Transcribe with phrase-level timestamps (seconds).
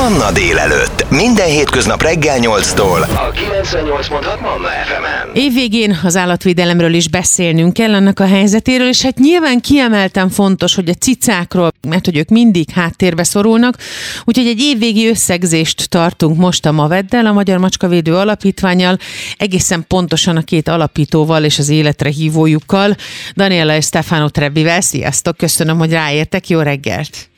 [0.00, 1.10] Manna délelőtt.
[1.10, 3.00] Minden hétköznap reggel 8-tól.
[3.00, 5.30] A 98.6 Manna FM-en.
[5.34, 10.88] Évvégén az állatvédelemről is beszélnünk kell, annak a helyzetéről, és hát nyilván kiemelten fontos, hogy
[10.88, 13.76] a cicákról, mert hogy ők mindig háttérbe szorulnak,
[14.24, 18.98] úgyhogy egy évvégi összegzést tartunk most a Maveddel, a Magyar Macskavédő Alapítványal,
[19.36, 22.96] egészen pontosan a két alapítóval és az életre hívójukkal,
[23.34, 24.80] Daniela és Stefano Trebbivel.
[24.80, 27.29] Sziasztok, köszönöm, hogy ráértek, jó reggelt!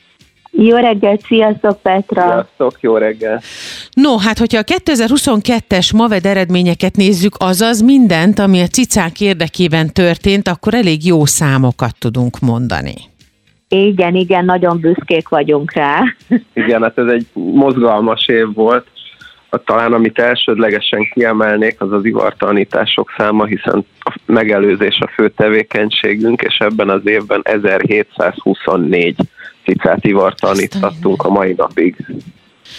[0.54, 2.22] Jó reggelt, sziasztok Petra!
[2.22, 3.40] Sziasztok, jó reggel!
[3.92, 10.48] No, hát hogyha a 2022-es MAVED eredményeket nézzük, azaz mindent, ami a cicák érdekében történt,
[10.48, 12.94] akkor elég jó számokat tudunk mondani.
[13.68, 16.02] Igen, igen, nagyon büszkék vagyunk rá.
[16.54, 18.86] Igen, hát ez egy mozgalmas év volt.
[19.64, 26.56] Talán amit elsődlegesen kiemelnék, az az ivartalanítások száma, hiszen a megelőzés a fő tevékenységünk, és
[26.58, 29.16] ebben az évben 1724
[29.64, 31.96] cicát ivartalanítottunk a mai napig.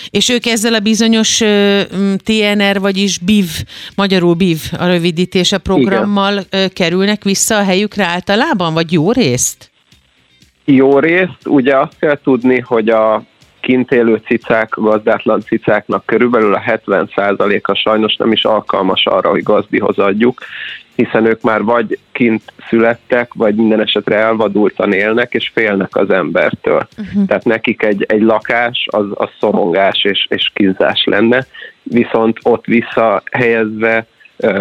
[0.09, 1.37] És ők ezzel a bizonyos
[2.17, 3.45] TNR, vagyis BIV,
[3.95, 6.69] magyarul BIV a rövidítése programmal Igen.
[6.73, 9.71] kerülnek vissza a helyükre általában, vagy jó részt?
[10.65, 13.23] Jó részt, ugye azt kell tudni, hogy a
[13.63, 19.97] kint élő cicák, gazdátlan cicáknak körülbelül a 70%-a sajnos nem is alkalmas arra, hogy gazdihoz
[19.97, 20.41] adjuk,
[20.95, 26.87] hiszen ők már vagy kint születtek, vagy minden esetre elvadultan élnek, és félnek az embertől.
[26.97, 27.25] Uh-huh.
[27.27, 31.45] Tehát nekik egy, egy lakás az, az szorongás és, és kizás lenne,
[31.83, 34.05] viszont ott visszahelyezve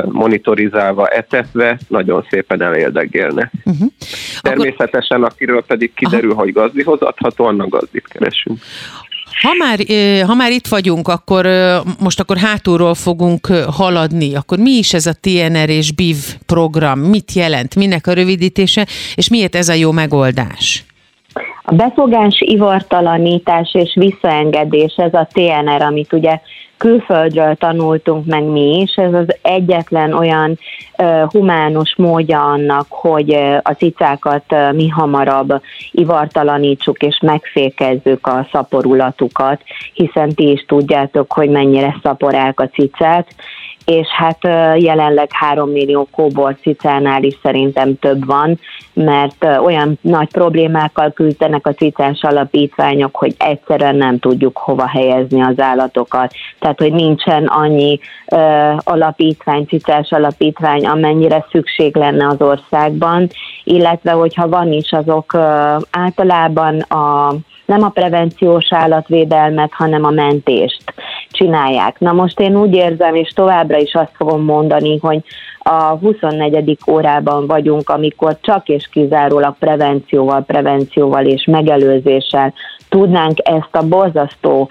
[0.05, 3.53] monitorizálva, etetve, nagyon szépen eléldegélnek.
[3.65, 3.89] Uh-huh.
[4.43, 6.41] Természetesen, akiről pedig kiderül, Aha.
[6.41, 8.59] hogy gazdihoz adható, annak gazdit keresünk.
[9.43, 9.79] Ha már,
[10.27, 11.47] ha már itt vagyunk, akkor
[12.01, 16.99] most akkor hátulról fogunk haladni, akkor mi is ez a TNR és BIV program?
[16.99, 17.75] Mit jelent?
[17.75, 18.87] Minek a rövidítése?
[19.15, 20.85] És miért ez a jó megoldás?
[21.63, 26.41] A befogás, ivartalanítás és visszaengedés, ez a TNR, amit ugye
[26.83, 30.59] külföldről tanultunk meg mi is, ez az egyetlen olyan
[30.99, 33.75] uh, humánus módja annak, hogy a
[34.53, 39.63] uh, mi hamarabb ivartalanítsuk és megfékezzük a szaporulatukat,
[39.95, 43.27] hiszen ti is tudjátok, hogy mennyire szaporák a cicák,
[43.85, 44.39] és hát
[44.81, 48.59] jelenleg 3 millió kóbor cicánál is szerintem több van,
[48.93, 55.61] mert olyan nagy problémákkal küzdenek a cicás alapítványok, hogy egyszerűen nem tudjuk hova helyezni az
[55.61, 56.33] állatokat.
[56.59, 57.99] Tehát, hogy nincsen annyi
[58.79, 63.29] alapítvány, cicás alapítvány, amennyire szükség lenne az országban,
[63.65, 65.35] illetve hogyha van is, azok
[65.91, 67.35] általában a
[67.67, 70.95] nem a prevenciós állatvédelmet, hanem a mentést
[71.33, 71.99] csinálják.
[71.99, 75.23] Na most én úgy érzem, és továbbra is azt fogom mondani, hogy
[75.59, 76.79] a 24.
[76.91, 82.53] órában vagyunk, amikor csak és kizárólag prevencióval, prevencióval és megelőzéssel
[82.89, 84.69] tudnánk ezt a borzasztó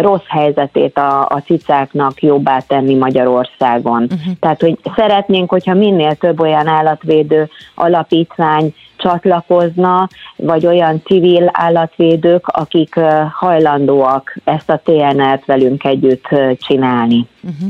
[0.00, 4.02] rossz helyzetét a, a cicáknak jobbá tenni Magyarországon.
[4.02, 4.34] Uh-huh.
[4.40, 12.94] Tehát, hogy szeretnénk, hogyha minél több olyan állatvédő alapítvány csatlakozna, vagy olyan civil állatvédők, akik
[13.32, 17.26] hajlandóak ezt a TNR-t velünk együtt csinálni.
[17.42, 17.68] Uh-huh.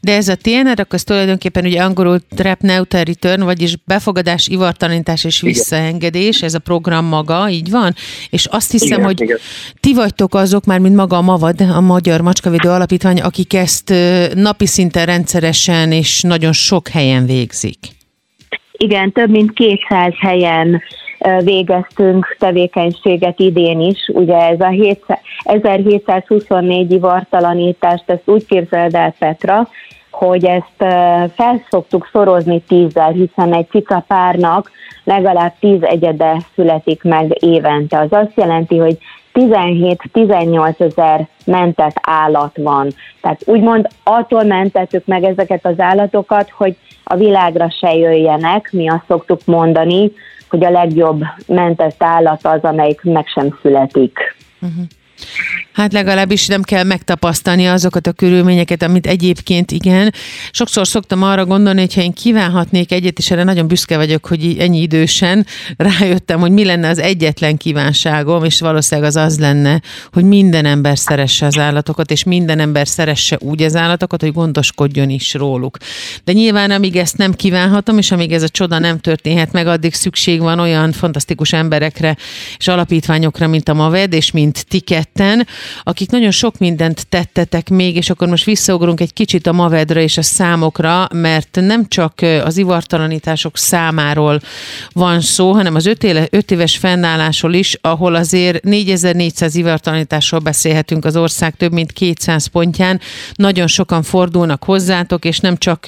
[0.00, 5.24] De ez a TNR, akkor ez tulajdonképpen ugye angolul Trap Neuter Return, vagyis befogadás, ivartalanítás
[5.24, 7.94] és visszaengedés, ez a program maga, így van?
[8.30, 9.38] És azt hiszem, igen, hogy igen.
[9.80, 13.94] ti vagytok azok, már mint maga a MAVAD, a Magyar Macskavédő Alapítvány, akik ezt
[14.34, 17.76] napi szinten rendszeresen és nagyon sok helyen végzik.
[18.82, 20.82] Igen, több mint 200 helyen
[21.44, 24.08] végeztünk tevékenységet idén is.
[24.12, 24.74] Ugye ez a
[25.44, 29.68] 1724 ivartalanítást, ezt úgy képzeld el Petra,
[30.10, 30.92] hogy ezt
[31.34, 34.70] felszoktuk szorozni tízzel, hiszen egy cica párnak
[35.04, 37.98] legalább tíz egyede születik meg évente.
[37.98, 38.98] Az azt jelenti, hogy
[39.34, 42.88] 17-18 ezer mentett állat van.
[43.20, 49.04] Tehát úgymond attól mentettük meg ezeket az állatokat, hogy a világra se jöjjenek, mi azt
[49.08, 50.12] szoktuk mondani,
[50.48, 54.18] hogy a legjobb mentett állat az, amelyik meg sem születik.
[54.60, 54.84] Uh-huh.
[55.72, 60.14] Hát legalábbis nem kell megtapasztalni azokat a körülményeket, amit egyébként igen.
[60.50, 64.56] Sokszor szoktam arra gondolni, hogy ha én kívánhatnék egyet, és erre nagyon büszke vagyok, hogy
[64.58, 69.80] ennyi idősen rájöttem, hogy mi lenne az egyetlen kívánságom, és valószínűleg az az lenne,
[70.12, 75.10] hogy minden ember szeresse az állatokat, és minden ember szeresse úgy az állatokat, hogy gondoskodjon
[75.10, 75.76] is róluk.
[76.24, 79.94] De nyilván, amíg ezt nem kívánhatom, és amíg ez a csoda nem történhet meg, addig
[79.94, 82.16] szükség van olyan fantasztikus emberekre
[82.58, 85.46] és alapítványokra, mint a MAVED, és mint ti ketten,
[85.82, 90.18] akik nagyon sok mindent tettetek még, és akkor most visszaugrunk egy kicsit a Mavedra és
[90.18, 92.14] a számokra, mert nem csak
[92.44, 94.40] az ivartalanítások számáról
[94.92, 101.04] van szó, hanem az öt, éle, öt éves fennállásról is, ahol azért 4400 ivartalanításról beszélhetünk
[101.04, 103.00] az ország több mint 200 pontján.
[103.34, 105.86] Nagyon sokan fordulnak hozzátok, és nem csak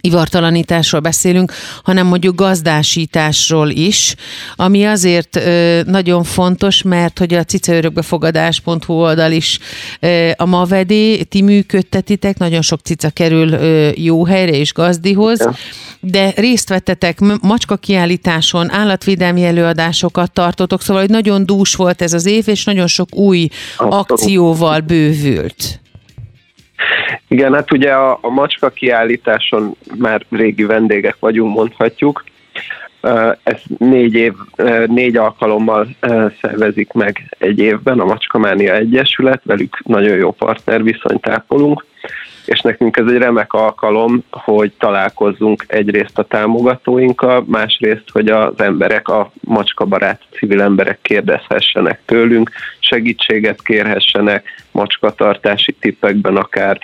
[0.00, 1.52] ivartalanításról beszélünk,
[1.82, 4.14] hanem mondjuk gazdásításról is,
[4.56, 9.58] ami azért ö, nagyon fontos, mert hogy a cicaörökbefogadás.hu oldal is
[10.00, 15.48] ö, a Mavedi, ti működtetitek, nagyon sok cica kerül ö, jó helyre és gazdihoz,
[16.00, 22.26] de részt vettetek macska kiállításon, állatvédelmi előadásokat tartotok, szóval hogy nagyon dús volt ez az
[22.26, 25.80] év, és nagyon sok új akcióval bővült.
[27.28, 32.24] Igen, hát ugye a, a macska kiállításon már régi vendégek vagyunk, mondhatjuk.
[33.42, 34.32] Ez négy, év,
[34.86, 35.88] négy alkalommal
[36.40, 41.84] szervezik meg egy évben a Macskamánia Egyesület, velük nagyon jó partner viszonyt ápolunk,
[42.50, 49.08] és nekünk ez egy remek alkalom, hogy találkozzunk egyrészt a támogatóinkkal, másrészt, hogy az emberek,
[49.08, 56.78] a macskabarát civil emberek kérdezhessenek tőlünk, segítséget kérhessenek, macskatartási tippekben akár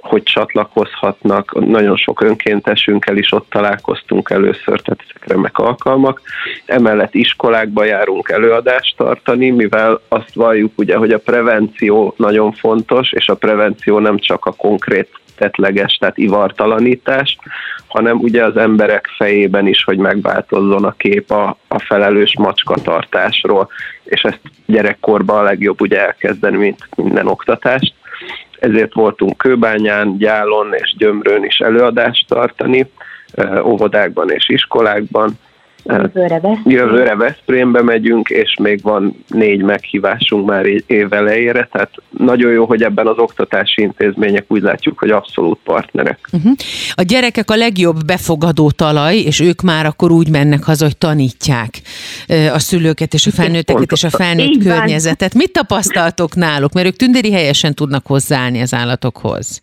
[0.00, 6.20] hogy csatlakozhatnak, nagyon sok önkéntesünkkel is ott találkoztunk először, tehát ezek remek alkalmak.
[6.66, 13.28] Emellett iskolákba járunk előadást tartani, mivel azt valljuk ugye, hogy a prevenció nagyon fontos, és
[13.28, 17.38] a prevenció nem csak a konkrét tetleges, tehát ivartalanítás,
[17.86, 23.68] hanem ugye az emberek fejében is, hogy megváltozzon a kép a, a felelős macskatartásról,
[24.04, 27.94] és ezt gyerekkorban a legjobb ugye elkezdeni, mint minden oktatást
[28.58, 32.90] ezért voltunk Kőbányán, Gyálon és Gyömrőn is előadást tartani,
[33.62, 35.38] óvodákban és iskolákban,
[35.84, 36.62] Jövőre Veszprém.
[36.64, 42.82] Jövőre Veszprémbe megyünk, és még van négy meghívásunk már év elejére, tehát nagyon jó, hogy
[42.82, 46.28] ebben az oktatási intézmények úgy látjuk, hogy abszolút partnerek.
[46.32, 46.52] Uh-huh.
[46.94, 51.80] A gyerekek a legjobb befogadó talaj, és ők már akkor úgy mennek haza, hogy tanítják
[52.52, 55.34] a szülőket és a felnőtteket és a felnőtt környezetet.
[55.34, 56.72] Mit tapasztaltok náluk?
[56.72, 59.62] Mert ők tündéri helyesen tudnak hozzáállni az állatokhoz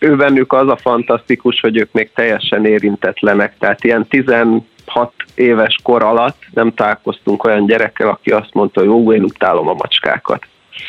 [0.00, 4.62] ő bennük az a fantasztikus, hogy ők még teljesen érintetlenek, tehát ilyen 16
[5.34, 9.72] éves kor alatt nem találkoztunk olyan gyerekkel, aki azt mondta, hogy jó, én utálom a
[9.72, 10.46] macskákat.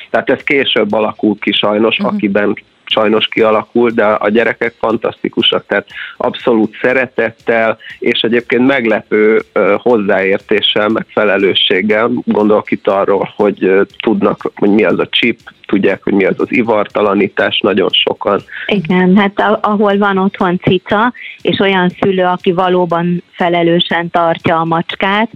[0.10, 2.14] Tehát ez később alakul ki sajnos, uh-huh.
[2.14, 2.58] akiben
[2.92, 9.42] sajnos kialakul, de a gyerekek fantasztikusak, tehát abszolút szeretettel, és egyébként meglepő
[9.78, 13.72] hozzáértéssel, meg felelősséggel, gondolok itt arról, hogy
[14.02, 15.40] tudnak, hogy mi az a chip,
[15.72, 18.42] tudják, hogy mi az az ivartalanítás, nagyon sokan.
[18.66, 25.30] Igen, hát ahol van otthon cica, és olyan szülő, aki valóban felelősen tartja a macskát,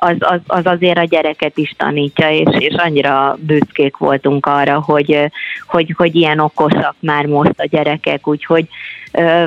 [0.00, 5.30] az, az, az azért a gyereket is tanítja, és, és annyira büszkék voltunk arra, hogy,
[5.66, 8.68] hogy, hogy ilyen okosak már most a gyerekek, úgyhogy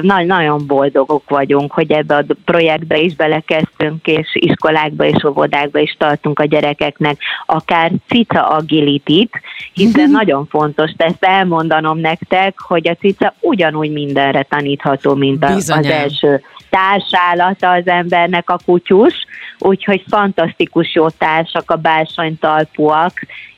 [0.01, 5.95] nagy, nagyon boldogok vagyunk, hogy ebbe a projektbe is belekezdtünk, és iskolákba és óvodákba is
[5.97, 9.41] tartunk a gyerekeknek akár cica agilitit,
[9.73, 10.11] hiszen mm-hmm.
[10.11, 17.69] nagyon fontos ezt elmondanom nektek, hogy a cica ugyanúgy mindenre tanítható, mint az első társállata
[17.69, 19.13] az embernek a kutyus,
[19.59, 23.13] úgyhogy fantasztikus jó társak a bársonytalpúak,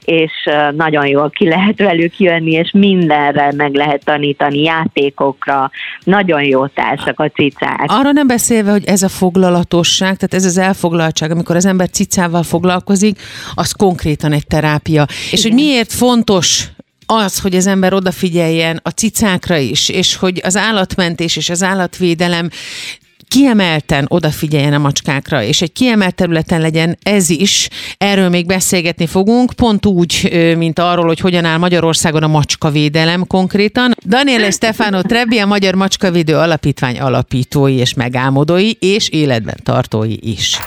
[0.06, 0.32] és
[0.76, 5.72] nagyon jól ki lehet velük jönni, és mindenre meg lehet tanítani, játékokra,
[6.04, 7.86] nagyon jó társak a cicák.
[7.86, 12.44] Arra nem beszélve, hogy ez a foglalatosság, tehát ez az elfoglaltság, amikor az ember cicával
[12.44, 13.20] foglalkozik,
[13.54, 15.02] az konkrétan egy terápia.
[15.02, 15.16] Igen.
[15.32, 16.68] És hogy miért fontos
[17.06, 22.50] az, hogy az ember odafigyeljen a cicákra is, és hogy az állatmentés és az állatvédelem
[23.34, 27.70] kiemelten odafigyeljen a macskákra, és egy kiemelt területen legyen ez is.
[27.98, 33.94] Erről még beszélgetni fogunk, pont úgy, mint arról, hogy hogyan áll Magyarországon a macskavédelem konkrétan.
[34.08, 40.60] Daniele Stefano Trebbi, a Magyar Macskavédő Alapítvány alapítói és megálmodói, és életben tartói is.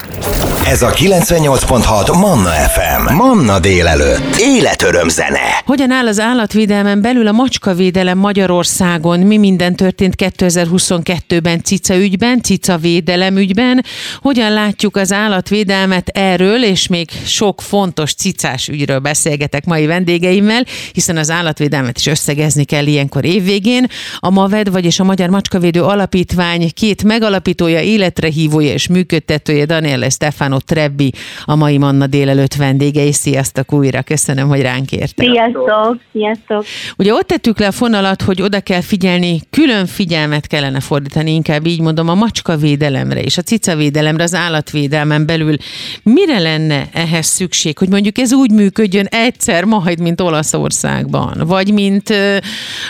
[0.70, 3.14] Ez a 98.6 Manna FM.
[3.14, 4.36] Manna délelőtt.
[4.38, 5.62] Életöröm zene.
[5.64, 9.20] Hogyan áll az állatvédelmen belül a macskavédelem Magyarországon?
[9.20, 13.84] Mi minden történt 2022-ben cica ügyben, cica védelem ügyben?
[14.20, 21.16] Hogyan látjuk az állatvédelmet erről, és még sok fontos cicás ügyről beszélgetek mai vendégeimmel, hiszen
[21.16, 23.86] az állatvédelmet is összegezni kell ilyenkor évvégén.
[24.18, 30.54] A MAVED, vagyis a Magyar Macskavédő Alapítvány két megalapítója, életre hívója és működtetője Daniele Stefano
[30.56, 31.12] Stefano Trebbi,
[31.44, 35.26] a mai Manna délelőtt vendége, és sziasztok újra, köszönöm, hogy ránk értek.
[35.26, 36.64] Sziasztok, sziasztok.
[36.96, 41.66] Ugye ott tettük le a fonalat, hogy oda kell figyelni, külön figyelmet kellene fordítani, inkább
[41.66, 45.56] így mondom, a macskavédelemre és a cicavédelemre, az állatvédelmen belül.
[46.02, 52.10] Mire lenne ehhez szükség, hogy mondjuk ez úgy működjön egyszer majd, mint Olaszországban, vagy mint
[52.10, 52.36] ö,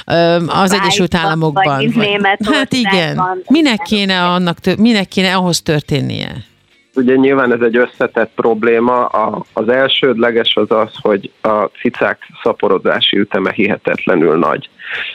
[0.06, 1.64] ö, az Egyesült Államokban?
[1.64, 2.54] vagy mint Németországban.
[2.54, 3.20] Hát igen.
[3.46, 6.44] Minek kéne, annak, minek kéne ahhoz történnie?
[6.96, 9.04] Ugye nyilván ez egy összetett probléma.
[9.06, 14.68] A, az elsődleges az az, hogy a cicák szaporodási üteme hihetetlenül nagy.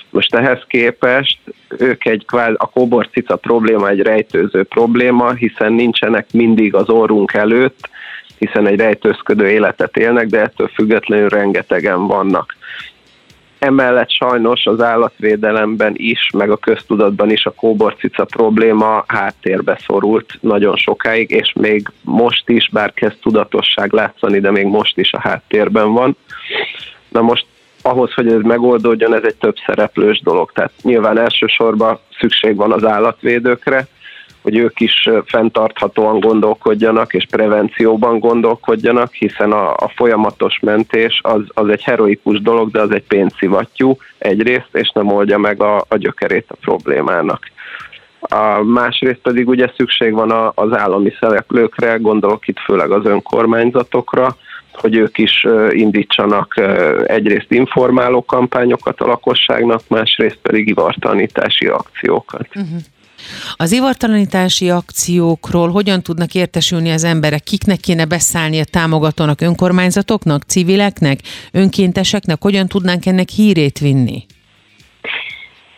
[0.09, 1.39] Most ehhez képest
[1.77, 7.33] ők egy kvázi, a kóbor cica probléma egy rejtőző probléma, hiszen nincsenek mindig az orrunk
[7.33, 7.89] előtt,
[8.38, 12.55] hiszen egy rejtőzködő életet élnek, de ettől függetlenül rengetegen vannak.
[13.62, 20.75] Emellett sajnos az állatvédelemben is, meg a köztudatban is a kóborcica probléma háttérbe szorult nagyon
[20.75, 25.94] sokáig, és még most is, bár kezd tudatosság látszani, de még most is a háttérben
[25.94, 26.18] van.
[27.10, 27.46] Na most
[27.82, 30.51] ahhoz, hogy ez megoldódjon, ez egy több szereplős dolog.
[30.51, 33.88] Tehát nyilván elsősorban szükség van az állatvédőkre,
[34.41, 41.69] hogy ők is fenntarthatóan gondolkodjanak, és prevencióban gondolkodjanak, hiszen a, a folyamatos mentés az, az
[41.69, 46.45] egy heroikus dolog, de az egy pénzszivattyú egyrészt, és nem oldja meg a, a gyökerét
[46.48, 47.51] a problémának.
[48.19, 54.36] A másrészt pedig ugye szükség van a, az állami szereplőkre, gondolok itt főleg az önkormányzatokra,
[54.74, 56.62] hogy ők is indítsanak
[57.05, 62.48] egyrészt informáló kampányokat a lakosságnak, másrészt pedig ivartalanítási akciókat.
[62.55, 62.79] Uh-huh.
[63.56, 67.44] Az ivartalanítási akciókról hogyan tudnak értesülni az emberek?
[67.44, 71.20] Kiknek kéne beszállni a támogatónak, önkormányzatoknak, civileknek,
[71.51, 72.42] önkénteseknek?
[72.42, 74.25] Hogyan tudnánk ennek hírét vinni?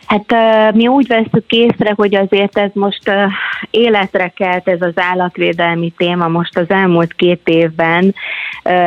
[0.06, 0.34] Hát
[0.74, 3.10] mi úgy veszük észre, hogy azért ez most
[3.70, 8.14] életre kelt ez az állatvédelmi téma most az elmúlt két évben.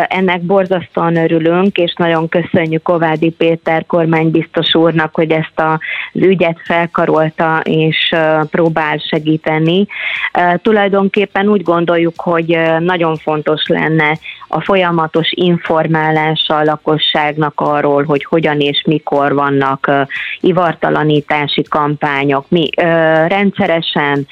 [0.07, 5.77] Ennek borzasztóan örülünk, és nagyon köszönjük Kovádi Péter kormánybiztos úrnak, hogy ezt az
[6.13, 8.15] ügyet felkarolta és
[8.50, 9.88] próbál segíteni.
[10.62, 14.17] Tulajdonképpen úgy gondoljuk, hogy nagyon fontos lenne
[14.48, 19.92] a folyamatos informálása a lakosságnak arról, hogy hogyan és mikor vannak
[20.39, 22.46] ivartalanítási kampányok.
[22.50, 22.70] Mi
[23.27, 24.27] rendszeresen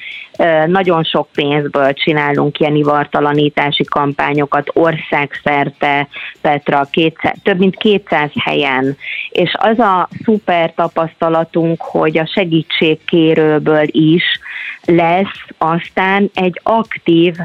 [0.66, 6.08] nagyon sok pénzből csinálunk ilyen ivartalanítási kampányokat országszerte,
[6.40, 8.96] Petra, kétszer, több mint 200 helyen.
[9.30, 14.24] És az a szuper tapasztalatunk, hogy a segítségkérőből is
[14.86, 17.36] lesz aztán egy aktív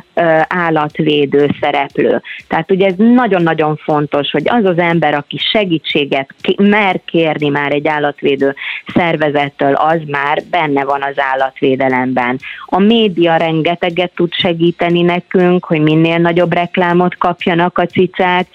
[0.48, 2.22] állatvédő szereplő.
[2.48, 7.88] Tehát ugye ez nagyon-nagyon fontos, hogy az az ember, aki segítséget mer kérni már egy
[7.88, 8.56] állatvédő
[8.94, 12.40] szervezettől, az már benne van az állatvédelemben.
[12.66, 18.48] A média rengeteget tud segíteni nekünk, hogy minél nagyobb reklámot kapjanak a cicák.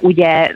[0.00, 0.50] Ugye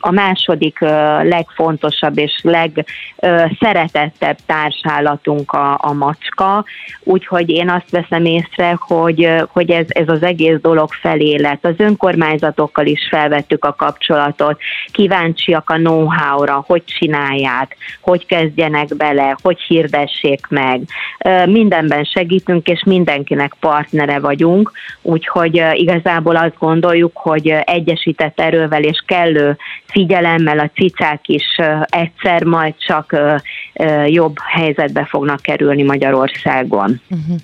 [0.00, 0.78] a második
[1.22, 6.64] legfontosabb és legszeretettebb társállatunk a, a macska,
[7.04, 11.64] úgyhogy én azt veszem észre, hogy, hogy ez, ez az egész dolog felé lett.
[11.64, 14.58] Az önkormányzatokkal is felvettük a kapcsolatot,
[14.92, 20.80] kíváncsiak a know-how-ra, hogy csinálják, hogy kezdjenek bele, hogy hirdessék meg.
[21.44, 24.72] Mindenben segítünk, és mindenkinek partnere vagyunk,
[25.02, 31.44] úgyhogy igazából azt gondoljuk, hogy egyesített erővel és kellő figyelemmel a cicák is
[31.86, 33.16] egyszer majd csak
[34.06, 37.00] jobb helyzetbe fognak kerülni Magyarországon.
[37.10, 37.36] Uh-huh.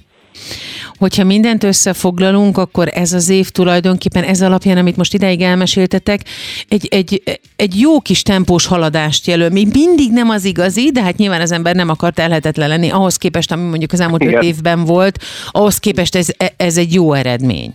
[0.99, 6.21] Hogyha mindent összefoglalunk, akkor ez az év tulajdonképpen ez alapján, amit most ideig elmeséltetek,
[6.69, 7.23] egy, egy,
[7.57, 9.49] egy jó kis tempós haladást jelöl.
[9.49, 13.17] Még mindig nem az igazi, de hát nyilván az ember nem akart elhetetlen lenni ahhoz
[13.17, 15.19] képest, ami mondjuk az elmúlt öt évben volt,
[15.51, 17.73] ahhoz képest ez, ez egy jó eredmény.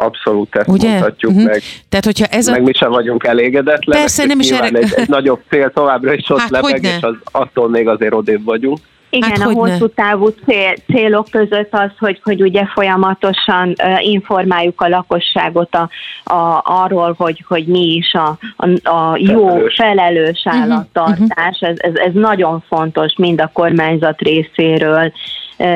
[0.00, 0.88] Abszolút ezt Ugye?
[0.88, 1.46] mondhatjuk uh-huh.
[1.46, 1.62] meg.
[1.88, 2.64] Tehát, hogyha ez meg a...
[2.64, 4.02] mi sem vagyunk elégedetlenek.
[4.02, 4.78] Persze, nem is erre...
[4.78, 8.44] egy, egy nagyobb cél továbbra is ott hát, lebeg, és az, attól még azért odébb
[8.44, 8.78] vagyunk.
[9.10, 9.92] Igen, hát, a hosszú ne?
[9.94, 15.90] távú cél, célok között az, hogy, hogy ugye folyamatosan uh, informáljuk a lakosságot a,
[16.34, 21.58] a, arról, hogy, hogy mi is a, a, a jó, felelős, felelős mhm, állattartás.
[21.60, 21.68] Uh-huh.
[21.68, 25.12] Ez, ez, ez nagyon fontos mind a kormányzat részéről,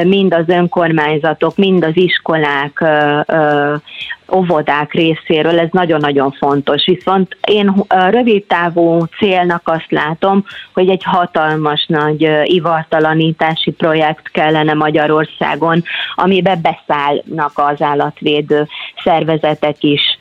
[0.05, 2.85] mind az önkormányzatok, mind az iskolák,
[4.35, 6.85] óvodák részéről, ez nagyon-nagyon fontos.
[6.87, 7.75] Viszont én
[8.11, 15.83] rövid távú célnak azt látom, hogy egy hatalmas nagy ivartalanítási projekt kellene Magyarországon,
[16.15, 18.67] amiben beszállnak az állatvédő
[19.05, 20.19] szervezetek is,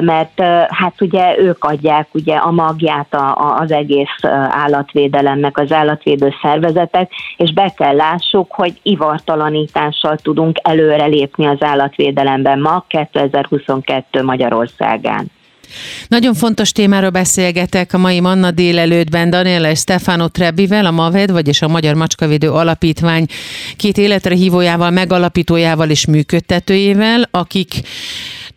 [0.00, 4.16] mert hát ugye ők adják ugye a magját a, a, az egész
[4.48, 12.84] állatvédelemnek, az állatvédő szervezetek, és be kell lássuk, hogy ivartalanítással tudunk előrelépni az állatvédelemben ma
[12.88, 15.30] 2022 Magyarországán.
[16.08, 21.62] Nagyon fontos témáról beszélgetek a mai Manna délelőttben Daniela és Stefano Trebivel, a MAVED, vagyis
[21.62, 23.26] a Magyar Macskavédő Alapítvány
[23.76, 27.72] két életre hívójával, megalapítójával és működtetőjével, akik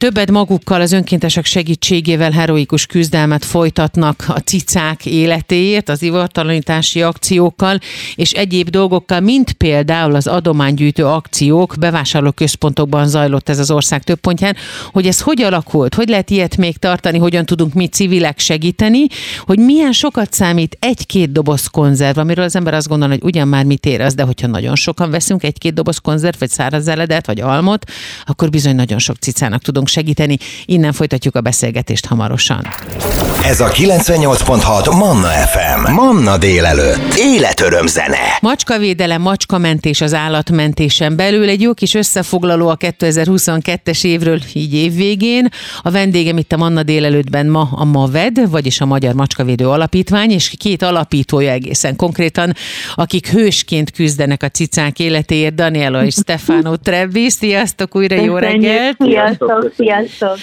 [0.03, 7.79] Többet magukkal az önkéntesek segítségével heroikus küzdelmet folytatnak a cicák életéért, az ivartalanítási akciókkal
[8.15, 14.55] és egyéb dolgokkal, mint például az adománygyűjtő akciók bevásárlóközpontokban zajlott ez az ország több pontján,
[14.91, 19.05] hogy ez hogy alakult, hogy lehet ilyet még tartani, hogyan tudunk mi civilek segíteni,
[19.39, 23.65] hogy milyen sokat számít egy-két doboz konzerv, amiről az ember azt gondol, hogy ugyan már
[23.65, 27.41] mit ér az, de hogyha nagyon sokan veszünk egy-két doboz konzerv, vagy száraz zeledet, vagy
[27.41, 27.91] almot,
[28.25, 30.37] akkor bizony nagyon sok cicának tudunk segíteni.
[30.65, 32.67] Innen folytatjuk a beszélgetést hamarosan.
[33.45, 35.91] Ez a 98.6 Manna FM.
[35.91, 37.13] Manna délelőtt.
[37.17, 38.37] Életöröm zene.
[38.41, 41.49] Macskavédelem, macskamentés az állatmentésen belül.
[41.49, 45.49] Egy jó kis összefoglaló a 2022-es évről, így évvégén.
[45.81, 50.53] A vendégem itt a Manna délelőttben ma a MAVED, vagyis a Magyar Macskavédő Alapítvány, és
[50.57, 52.53] két alapítója egészen konkrétan,
[52.95, 57.29] akik hősként küzdenek a cicák életéért, Daniela és Stefano Trebbi.
[57.29, 58.97] Sziasztok újra, jó reggelt!
[58.99, 60.35] Sziasztok, sziasztok!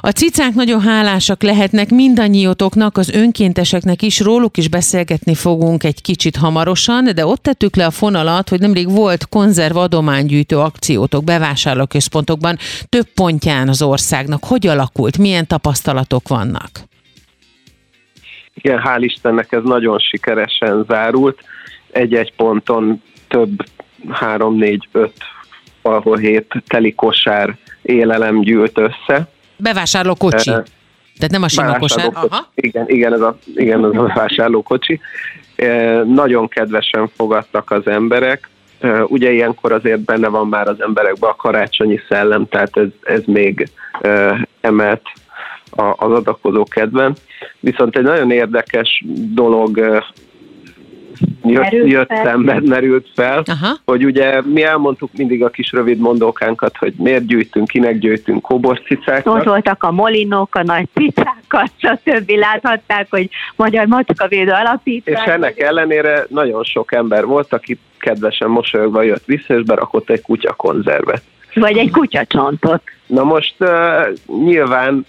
[0.00, 6.36] A cicák nagyon hálásak lehetnek mindannyiótoknak, az önkénteseknek is, róluk is beszélgetni fogunk egy kicsit
[6.36, 12.56] hamarosan, de ott tettük le a fonalat, hogy nemrég volt konzerv adománygyűjtő akciótok bevásárlóközpontokban
[12.88, 14.44] több pontján az országnak.
[14.44, 15.18] Hogy alakult?
[15.18, 16.70] Milyen tapasztalatok vannak?
[18.54, 21.38] Igen, hál' Istennek ez nagyon sikeresen zárult.
[21.90, 23.64] Egy-egy ponton több,
[24.08, 25.12] három, négy, öt,
[25.82, 27.56] valahol hét teli kosár
[27.88, 29.28] élelem gyűlt össze.
[29.56, 30.50] Bevásárló kocsi.
[30.50, 30.62] Uh,
[31.16, 32.10] Tehát nem a sima kosár.
[32.12, 32.50] Aha.
[32.54, 35.00] Igen, igen, ez a, igen, ez a bevásárlókocsi.
[35.58, 38.48] Uh, nagyon kedvesen fogadtak az emberek.
[38.82, 43.22] Uh, ugye ilyenkor azért benne van már az emberekben a karácsonyi szellem, tehát ez, ez
[43.26, 43.68] még
[44.60, 45.02] emelt
[45.96, 47.14] az adakozó kedven.
[47.60, 49.04] Viszont egy nagyon érdekes
[49.34, 50.02] dolog
[51.44, 53.76] jött, jött szemben, merült fel, Aha.
[53.84, 59.26] hogy ugye mi elmondtuk mindig a kis rövid mondókánkat, hogy miért gyűjtünk, kinek gyűjtünk koborcicákat.
[59.26, 62.30] Ott voltak a molinók, a nagy cicákat, stb.
[62.30, 65.24] láthatták, hogy Magyar Macskavédő Alapítvány.
[65.24, 70.22] És ennek ellenére nagyon sok ember volt, aki kedvesen mosolyogva jött vissza, és berakott egy
[70.22, 71.22] kutya konzervet.
[71.54, 72.82] Vagy egy kutyacsontot.
[73.06, 73.68] Na most uh,
[74.44, 75.06] nyilván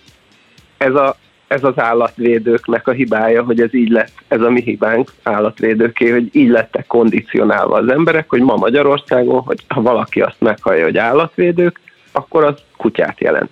[0.77, 1.15] ez a
[1.49, 6.29] ez az állatvédőknek a hibája, hogy ez így lett, ez a mi hibánk állatvédőké, hogy
[6.31, 11.79] így lettek kondicionálva az emberek, hogy ma Magyarországon, hogy ha valaki azt meghallja, hogy állatvédők,
[12.11, 13.49] akkor az kutyát jelent.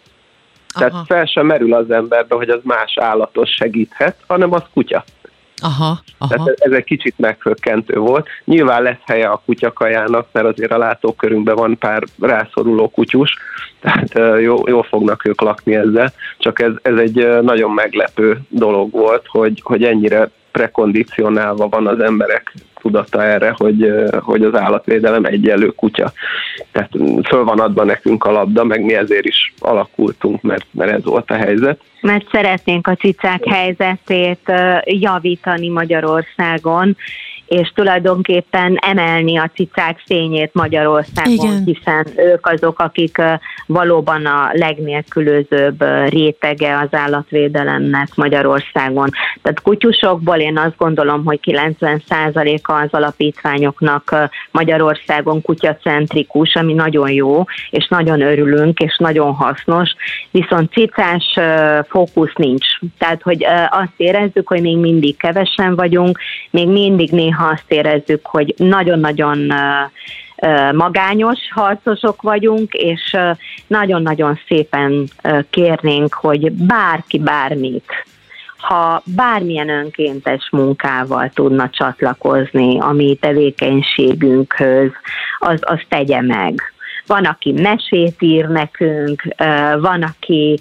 [0.69, 0.89] Aha.
[0.89, 5.03] Tehát fel sem merül az emberbe, hogy az más állatos segíthet, hanem az kutya.
[5.61, 6.33] Aha, aha.
[6.33, 8.27] Tehát ez egy kicsit megfökkentő volt.
[8.45, 13.37] Nyilván lesz helye a kutyakajának, mert azért a látókörünkben van pár rászoruló kutyus,
[13.81, 19.25] tehát jó, jól fognak ők lakni ezzel, csak ez, ez egy nagyon meglepő dolog volt,
[19.27, 26.11] hogy, hogy ennyire prekondicionálva van az emberek tudata erre, hogy, hogy az állatvédelem egyenlő kutya.
[26.71, 26.89] Tehát
[27.27, 31.31] föl van adva nekünk a labda, meg mi ezért is alakultunk, mert, mert ez volt
[31.31, 31.79] a helyzet.
[32.01, 34.51] Mert szeretnénk a cicák helyzetét
[34.83, 36.97] javítani Magyarországon,
[37.47, 41.63] és tulajdonképpen emelni a cicák fényét Magyarországon, Igen.
[41.65, 43.21] hiszen ők azok, akik
[43.65, 49.09] valóban a legnélkülözőbb rétege az állatvédelemnek Magyarországon.
[49.41, 57.87] Tehát kutyusokból én azt gondolom, hogy 90%-a az alapítványoknak Magyarországon kutyacentrikus, ami nagyon jó, és
[57.87, 59.89] nagyon örülünk, és nagyon hasznos,
[60.31, 61.39] viszont cicás
[61.87, 62.65] fókusz nincs.
[62.97, 68.25] Tehát, hogy azt érezzük, hogy még mindig kevesen vagyunk, még mindig néha néha azt érezzük,
[68.25, 69.53] hogy nagyon-nagyon
[70.73, 73.17] magányos harcosok vagyunk, és
[73.67, 75.07] nagyon-nagyon szépen
[75.49, 77.91] kérnénk, hogy bárki bármit,
[78.57, 84.91] ha bármilyen önkéntes munkával tudna csatlakozni a mi tevékenységünkhöz,
[85.39, 86.73] az, az tegye meg
[87.07, 89.21] van, aki mesét ír nekünk,
[89.79, 90.59] van, aki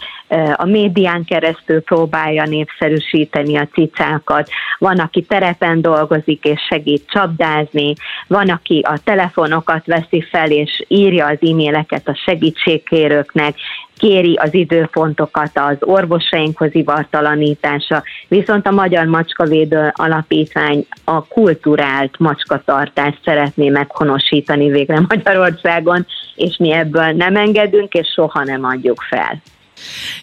[0.56, 7.94] a médián keresztül próbálja népszerűsíteni a cicákat, van, aki terepen dolgozik és segít csapdázni,
[8.26, 13.54] van, aki a telefonokat veszi fel és írja az e-maileket a segítségkérőknek,
[13.98, 23.68] kéri az időpontokat az orvosainkhoz ivartalanítása, viszont a Magyar Macskavédő Alapítvány a kulturált macskatartást szeretné
[23.68, 29.42] meghonosítani végre Magyarországon, és mi ebből nem engedünk, és soha nem adjuk fel.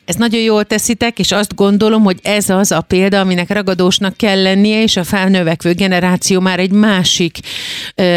[0.06, 4.42] Ez nagyon jól teszitek, és azt gondolom, hogy ez az a példa, aminek ragadósnak kell
[4.42, 7.40] lennie, és a felnövekvő generáció már egy másik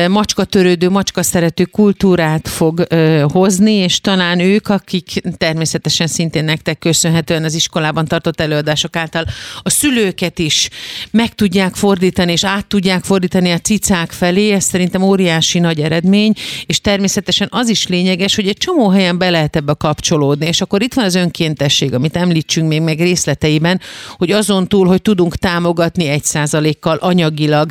[0.09, 6.79] macska macskatörődő, macska szerető kultúrát fog ö, hozni, és talán ők, akik természetesen szintén nektek
[6.79, 9.25] köszönhetően az iskolában tartott előadások által
[9.63, 10.69] a szülőket is
[11.11, 16.33] meg tudják fordítani, és át tudják fordítani a cicák felé, ez szerintem óriási nagy eredmény,
[16.67, 20.83] és természetesen az is lényeges, hogy egy csomó helyen be lehet ebbe kapcsolódni, és akkor
[20.83, 23.81] itt van az önkéntesség, amit említsünk még meg részleteiben,
[24.17, 27.71] hogy azon túl, hogy tudunk támogatni egy százalékkal anyagilag,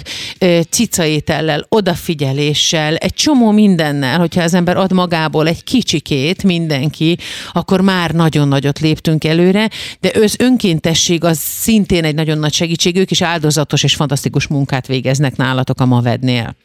[0.70, 7.18] cicaétellel, odafigyeléssel, egy csomó mindennel, hogyha az ember ad magából egy kicsikét, mindenki,
[7.54, 12.98] akkor már nagyon nagyot léptünk előre, de az önkéntesség az szintén egy nagyon nagy segítség,
[12.98, 16.56] ők is áldozatos és fantasztikus munkát végeznek nálatok a Mavednél.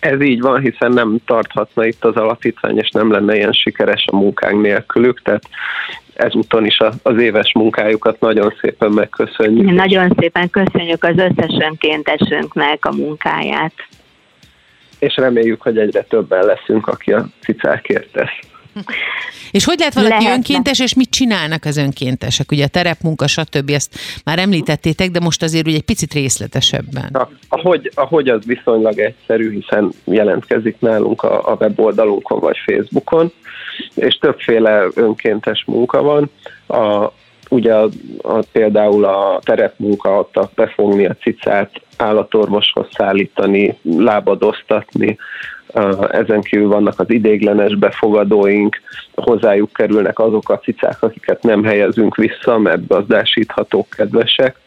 [0.00, 4.16] Ez így van, hiszen nem tarthatna itt az alapítvány, és nem lenne ilyen sikeres a
[4.16, 5.42] munkánk nélkülük, tehát
[6.14, 9.70] ezúton is az éves munkájukat nagyon szépen megköszönjük.
[9.70, 13.74] Nagyon szépen köszönjük az összes önkéntesünknek a munkáját.
[14.98, 18.50] És reméljük, hogy egyre többen leszünk, aki a cicákért tesz.
[19.50, 20.34] És hogy lehet valaki Lehetne.
[20.34, 22.52] önkéntes, és mit csinálnak az önkéntesek?
[22.52, 23.70] Ugye a terepmunka, stb.
[23.70, 23.94] ezt
[24.24, 27.08] már említettétek, de most azért ugye egy picit részletesebben.
[27.12, 33.32] Na, ahogy, ahogy az viszonylag egyszerű, hiszen jelentkezik nálunk a, a weboldalunkon vagy Facebookon,
[33.94, 36.30] és többféle önkéntes munka van.
[36.66, 37.12] A,
[37.48, 37.88] ugye a,
[38.22, 45.18] a, például a terepmunka, ott a befogni a cicát, állatorvoshoz szállítani, lábadoztatni,
[46.10, 48.80] ezen kívül vannak az idéglenes befogadóink,
[49.14, 54.60] hozzájuk kerülnek azok a cicák, akiket nem helyezünk vissza, mert gazdásíthatók, kedvesek.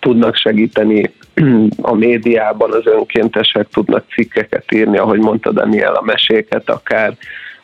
[0.00, 1.12] Tudnak segíteni
[1.82, 7.16] a médiában, az önkéntesek tudnak cikkeket írni, ahogy mondta Daniel, a meséket akár,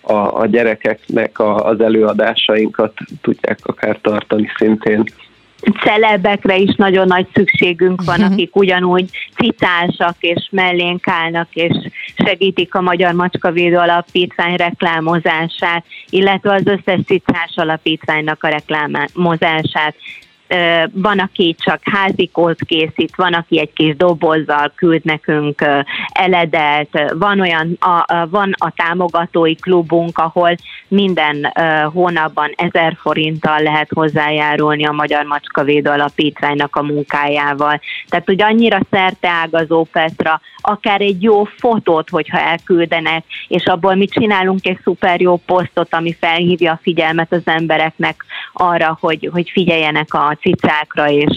[0.08, 5.04] a, a gyerekeknek a, az előadásainkat tudják akár tartani szintén
[5.82, 8.32] celebekre is nagyon nagy szükségünk van, uh-huh.
[8.32, 11.72] akik ugyanúgy cicásak és mellénk állnak, és
[12.16, 19.94] segítik a Magyar Macskavédő Alapítvány reklámozását, illetve az összes cicás alapítványnak a reklámozását
[20.92, 25.64] van, aki csak házikót készít, van, aki egy kis dobozzal küld nekünk
[26.12, 30.56] eledelt, van olyan, a, van a támogatói klubunk, ahol
[30.88, 31.52] minden
[31.92, 37.80] hónapban ezer forinttal lehet hozzájárulni a Magyar Macskavédő Alapítványnak a munkájával.
[38.08, 38.80] Tehát, hogy annyira
[39.20, 45.36] ágazó Petra, akár egy jó fotót, hogyha elküldenek, és abból mi csinálunk egy szuper jó
[45.36, 51.36] posztot, ami felhívja a figyelmet az embereknek arra, hogy, hogy figyeljenek a cicákra, és,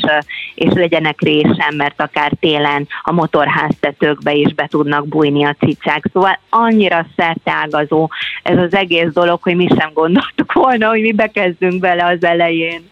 [0.56, 6.06] és legyenek résem, mert akár télen a motorháztetőkbe is be tudnak bújni a cicák.
[6.14, 8.10] Szóval annyira szerteágazó
[8.44, 12.90] ez az egész dolog, hogy mi sem gondoltuk volna, hogy mi bekezdünk bele az elején.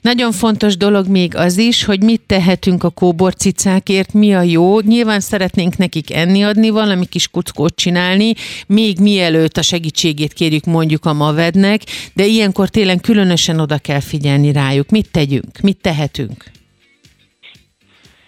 [0.00, 4.80] Nagyon fontos dolog még az is, hogy mit tehetünk a kóborcicákért, mi a jó.
[4.80, 8.32] Nyilván szeretnénk nekik enni adni, valami kis kuckót csinálni,
[8.66, 11.80] még mielőtt a segítségét kérjük mondjuk a mavednek,
[12.14, 14.90] de ilyenkor tényleg különösen oda kell figyelni rájuk.
[14.90, 15.60] Mit tegyünk?
[15.62, 16.44] Mit tehetünk?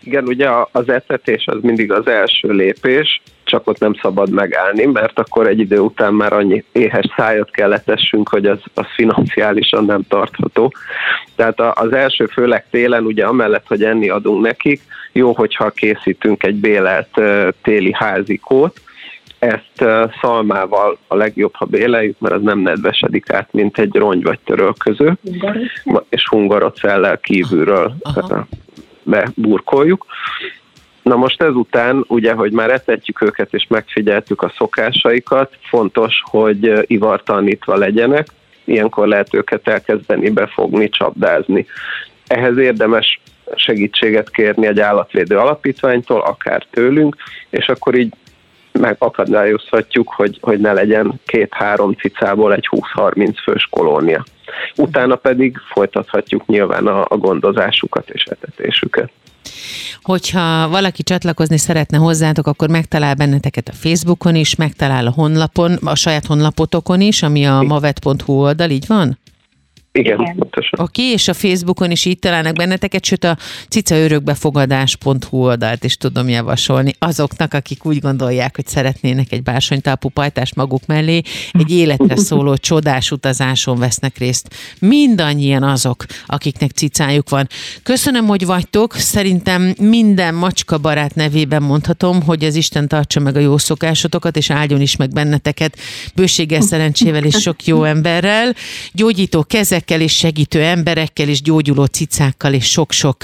[0.03, 5.19] Igen, ugye az etetés az mindig az első lépés, csak ott nem szabad megállni, mert
[5.19, 10.03] akkor egy idő után már annyi éhes szájat kell letessünk, hogy az, az financiálisan nem
[10.09, 10.73] tartható.
[11.35, 14.81] Tehát az első, főleg télen, ugye amellett, hogy enni adunk nekik,
[15.13, 17.21] jó, hogyha készítünk egy bélelt
[17.63, 18.81] téli házikót,
[19.39, 19.85] ezt
[20.21, 25.17] szalmával a legjobb, ha béleljük, mert az nem nedvesedik át, mint egy rongy vagy törölköző,
[26.09, 28.47] és hungarocellel kívülről Aha.
[29.03, 30.07] beburkoljuk.
[31.07, 37.77] Na most ezután, ugye, hogy már etetjük őket és megfigyeltük a szokásaikat, fontos, hogy ivartalanítva
[37.77, 38.27] legyenek,
[38.65, 41.67] ilyenkor lehet őket elkezdeni befogni, csapdázni.
[42.27, 43.21] Ehhez érdemes
[43.55, 47.17] segítséget kérni egy állatvédő alapítványtól, akár tőlünk,
[47.51, 48.13] és akkor így
[48.79, 54.25] megakadályozhatjuk, hogy, hogy ne legyen két-három cicából egy 20-30 fős kolónia.
[54.77, 59.11] Utána pedig folytathatjuk nyilván a, a gondozásukat és etetésüket.
[60.03, 65.95] Hogyha valaki csatlakozni szeretne hozzátok, akkor megtalál benneteket a Facebookon is, megtalál a honlapon, a
[65.95, 69.19] saját honlapotokon is, ami a mavet.hu oldal, így van?
[69.97, 70.35] Igen, Igen.
[70.37, 70.81] pontosan.
[70.81, 73.37] Oké, okay, és a Facebookon is így találnak benneteket, sőt a
[73.69, 80.87] cicaörökbefogadás.hu oldalt is tudom javasolni azoknak, akik úgy gondolják, hogy szeretnének egy bársonytalpú pajtást maguk
[80.87, 84.55] mellé, egy életre szóló csodás utazáson vesznek részt.
[84.79, 87.49] Mindannyian azok, akiknek cicájuk van.
[87.83, 88.95] Köszönöm, hogy vagytok.
[88.95, 94.51] Szerintem minden macska barát nevében mondhatom, hogy az Isten tartsa meg a jó szokásotokat, és
[94.51, 95.79] áldjon is meg benneteket
[96.15, 98.55] bőséggel, szerencsével és sok jó emberrel.
[98.93, 103.17] Gyógyító kezek gyerekekkel és segítő emberekkel és gyógyuló cicákkal és sok-sok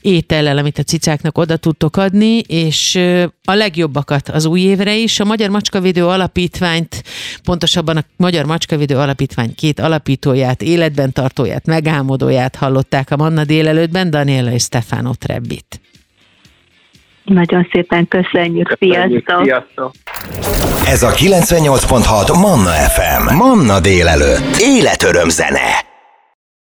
[0.00, 2.98] étellel, amit a cicáknak oda tudtok adni, és
[3.44, 5.20] a legjobbakat az új évre is.
[5.20, 7.02] A Magyar Macskavédő Alapítványt,
[7.44, 14.50] pontosabban a Magyar Macskavédő Alapítvány két alapítóját, életben tartóját, megálmodóját hallották a Manna délelőttben, Daniela
[14.50, 15.80] és Stefano Trebbit.
[17.24, 19.44] Nagyon szépen köszönjük, köszönjük sziasztok!
[19.44, 19.92] sziasztok.
[20.86, 23.34] Ez a 98.6 Manna FM.
[23.34, 24.56] Manna délelőtt.
[24.58, 25.92] Életöröm zene.